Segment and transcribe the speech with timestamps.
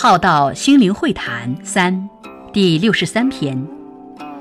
[0.00, 2.08] 浩道心灵会谈三，
[2.52, 3.66] 第六十三篇，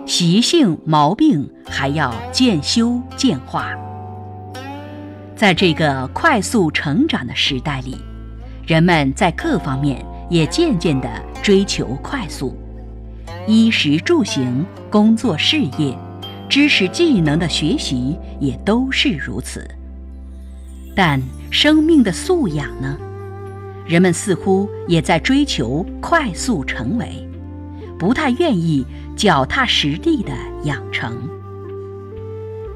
[0.05, 3.71] 习性毛病还要渐修渐化。
[5.35, 7.97] 在这个快速成长的时代里，
[8.67, 11.09] 人们在各方面也渐渐地
[11.41, 12.55] 追求快速，
[13.47, 15.97] 衣食住行、工作事业、
[16.47, 19.67] 知识技能的学习也都是如此。
[20.95, 21.19] 但
[21.49, 22.95] 生命的素养呢？
[23.87, 27.27] 人们似乎也在追求快速成为，
[27.97, 30.33] 不太愿意脚踏实地的
[30.63, 31.17] 养成，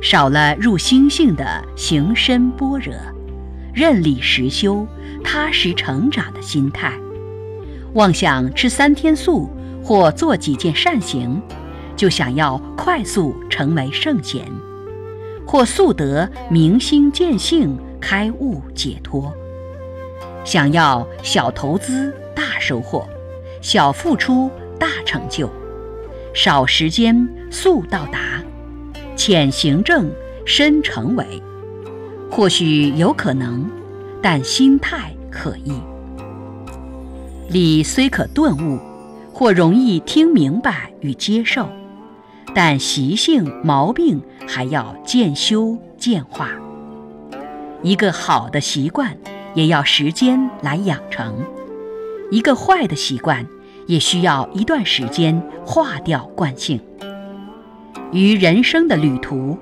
[0.02, 2.94] 少了入心性的行深般若、
[3.74, 4.88] 任理实修、
[5.22, 6.94] 踏实成长的心态，
[7.94, 9.50] 妄想吃三天素
[9.84, 11.42] 或做几件善行，
[11.98, 14.50] 就想要快速成为圣贤，
[15.46, 19.32] 或速得明心见性、开悟解脱。
[20.44, 23.08] 想要小投资大收获，
[23.62, 25.50] 小付出大成就，
[26.34, 28.20] 少时间速到达，
[29.16, 30.12] 浅行正
[30.46, 31.26] 深成为，
[32.30, 33.70] 或许有可能，
[34.22, 35.74] 但心态可易。
[37.50, 38.80] 理虽可顿悟，
[39.34, 41.70] 或容易听明白与接受，
[42.56, 46.50] 但习性毛病还要渐修渐化。
[47.84, 49.16] 一个好的习惯。
[49.54, 51.36] 也要时间来养成，
[52.30, 53.46] 一个坏的习惯
[53.88, 56.80] 也需要一段时间化掉惯性。
[58.12, 59.58] 于人生的旅途，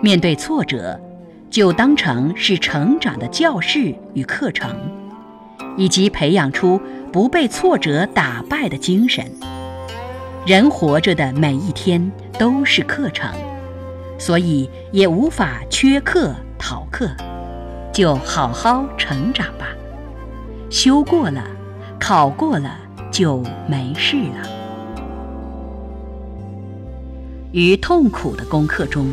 [0.00, 1.00] 面对挫折，
[1.50, 4.70] 就当成是成长的教室与课程，
[5.76, 6.80] 以及培养出
[7.12, 9.24] 不被挫折打败的精神。
[10.46, 13.30] 人活着的每一天都是课程，
[14.18, 17.10] 所以也无法缺课逃课。
[17.98, 19.66] 就好好成长吧，
[20.70, 21.44] 修过了，
[21.98, 22.78] 考过了
[23.10, 24.48] 就没事了。
[27.50, 29.12] 于痛苦的功课中，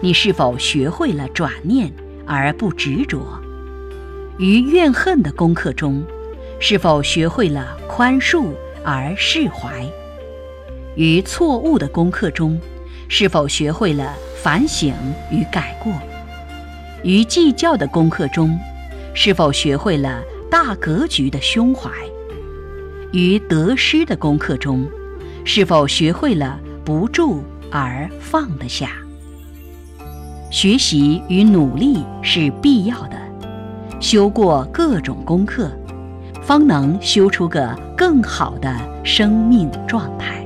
[0.00, 1.92] 你是否学会了转念
[2.26, 3.20] 而不执着？
[4.40, 6.02] 于怨恨的功课中，
[6.58, 8.48] 是否学会了宽恕
[8.84, 9.86] 而释怀？
[10.96, 12.60] 于错误的功课中，
[13.06, 14.92] 是否学会了反省
[15.30, 15.92] 与改过？
[17.02, 18.58] 于计较的功课中，
[19.14, 21.90] 是否学会了大格局的胸怀？
[23.12, 24.86] 于得失的功课中，
[25.44, 28.90] 是否学会了不住而放得下？
[30.50, 33.16] 学习与努力是必要的，
[34.00, 35.70] 修过各种功课，
[36.42, 38.74] 方能修出个更好的
[39.04, 40.45] 生命状态。